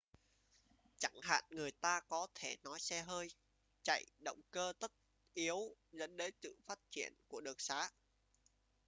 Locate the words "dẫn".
5.91-6.17